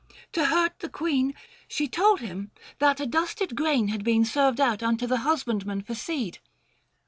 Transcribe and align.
To 0.31 0.45
hurt 0.47 0.79
the 0.79 0.89
queen 0.89 1.35
She 1.67 1.87
told 1.87 2.21
him 2.21 2.49
that 2.79 2.99
adusted 2.99 3.55
grain 3.55 3.89
had 3.89 4.03
been 4.03 4.25
Served 4.25 4.59
out 4.59 4.81
unto 4.81 5.05
the 5.05 5.17
husbandmen 5.17 5.83
for 5.83 5.93
seed. 5.93 6.39